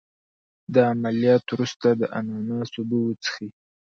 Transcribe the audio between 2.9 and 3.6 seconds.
وڅښئ